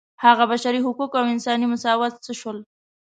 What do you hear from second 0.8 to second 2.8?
حقوق او انساني مساوات څه شول.